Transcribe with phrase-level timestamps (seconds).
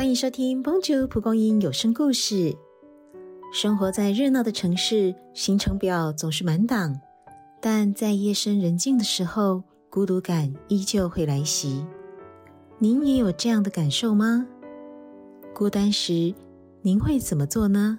[0.00, 2.34] 欢迎收听《帮助蒲公英有声故事》。
[3.52, 6.98] 生活在热闹的城市，行程表总是满档，
[7.60, 11.84] 但在夜深人静的时候，孤独感依旧会来袭。
[12.78, 14.48] 您也有这样的感受吗？
[15.54, 16.34] 孤单时，
[16.80, 17.98] 您会怎么做呢？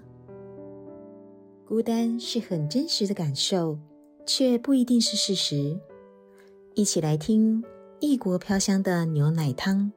[1.67, 3.77] 孤单是很真实的感受，
[4.25, 5.79] 却不一定是事实。
[6.73, 7.63] 一起来听
[7.99, 9.91] 异国飘香的牛奶汤。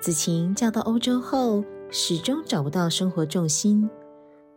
[0.00, 3.88] 子晴嫁到欧洲后，始终找不到生活重心。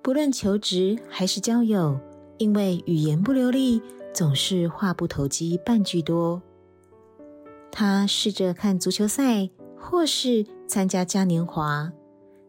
[0.02, 1.99] 不论求职还是交友，
[2.38, 3.81] 因为语言不流利，
[4.13, 6.41] 总是话不投机半句多。
[7.71, 11.91] 他试着看足球赛，或是参加嘉年华，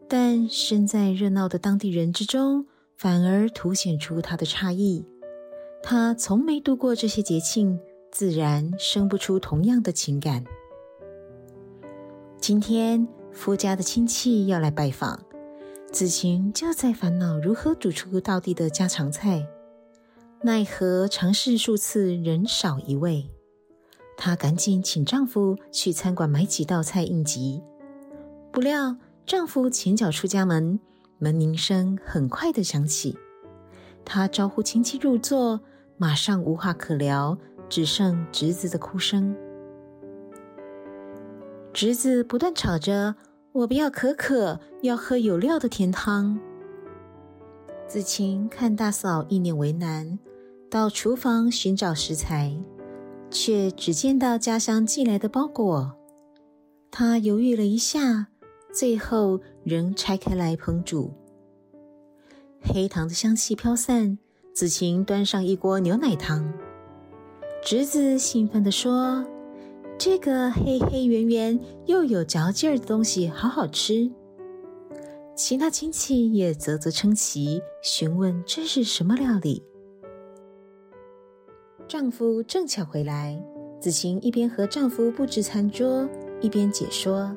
[0.07, 5.05] 但身在热闹的当地人之中，反而凸显出他的差异。
[5.81, 7.79] 他从没度过这些节庆，
[8.11, 10.43] 自然生不出同样的情感。
[12.41, 15.19] 今天夫家的亲戚要来拜访，
[15.91, 19.47] 子晴就在烦恼如何煮出道地的家常菜。
[20.41, 23.29] 奈何尝试数次人少一位，
[24.17, 27.61] 她赶紧请丈夫去餐馆买几道菜应急。
[28.51, 28.97] 不料
[29.27, 30.79] 丈夫前脚出家门，
[31.19, 33.15] 门铃声很快的响起。
[34.03, 35.61] 她招呼亲戚入座，
[35.95, 37.37] 马上无话可聊，
[37.69, 39.35] 只剩侄子的哭声。
[41.73, 43.15] 侄子不断吵着
[43.53, 46.37] ：“我不要可可，要喝有料的甜汤。”
[47.87, 50.19] 子晴看大嫂一脸为难，
[50.69, 52.57] 到厨房寻找食材，
[53.29, 55.95] 却只见到家乡寄来的包裹。
[56.91, 58.27] 她犹豫了一下，
[58.73, 61.11] 最后仍拆开来烹煮。
[62.61, 64.17] 黑糖的香气飘散，
[64.53, 66.53] 子晴端上一锅牛奶汤。
[67.63, 69.25] 侄子兴奋地说。
[70.03, 74.09] 这个黑黑圆圆又有嚼劲儿的东西，好好吃。
[75.35, 79.61] 其他亲戚也啧啧称奇，询问这是什么料理。
[81.87, 83.39] 丈夫正巧回来，
[83.79, 86.09] 子晴一边和丈夫布置餐桌，
[86.41, 87.31] 一边解说：“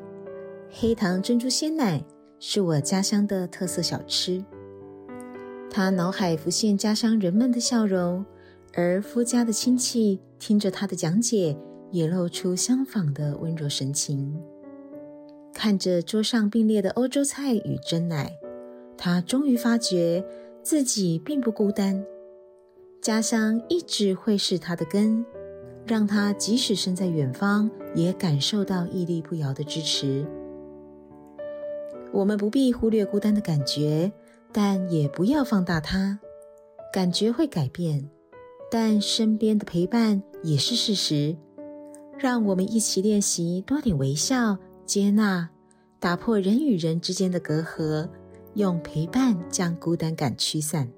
[0.72, 2.03] 黑糖珍珠鲜奶
[2.38, 4.42] 是我家乡的特色小吃。”
[5.69, 8.24] 她脑海浮现家乡人们的笑容，
[8.72, 11.54] 而夫家的亲戚听着她的讲解。
[11.94, 14.37] 也露出相仿的温柔神情，
[15.53, 18.32] 看着桌上并列的欧洲菜与真奶，
[18.99, 20.27] 他终于发觉
[20.60, 22.04] 自己并不孤单。
[23.00, 25.25] 家乡一直会是他的根，
[25.87, 30.27] 让他即使身在远方，也感受到屹立不摇的支持。
[32.10, 34.10] 我们不必忽略孤单的感觉，
[34.50, 36.19] 但也不要放大它。
[36.93, 38.10] 感觉会改变，
[38.69, 41.37] 但身边的陪伴也是事实。
[42.19, 45.48] 让我们一起练习多点微笑、接纳，
[45.98, 48.08] 打破人与人之间的隔阂，
[48.54, 50.88] 用陪伴将孤单感驱散。